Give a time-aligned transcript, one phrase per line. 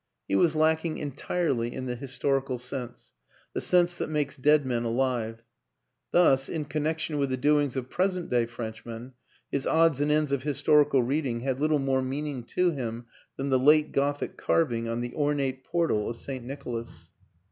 [0.27, 3.13] He was lacking entirely in the historical sense,
[3.53, 5.43] the sense that makes dead men alive;
[6.09, 9.13] thus, in connection with the doings of pres ent day Frenchmen,
[9.51, 13.05] his odds and ends of historical reading had little more meaning to him
[13.37, 16.43] than the Late Gothic carving on the ornate portal of St.
[16.43, 17.11] Nicholas.